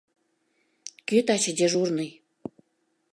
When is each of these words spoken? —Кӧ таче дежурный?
—Кӧ 1.07 1.17
таче 1.27 1.51
дежурный? 1.57 2.11